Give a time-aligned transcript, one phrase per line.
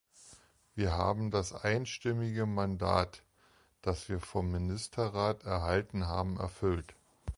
[0.73, 3.21] Wir haben das einstimmige Mandat,
[3.83, 6.95] das wir vom Ministerrat erhalten haben, erfüllt.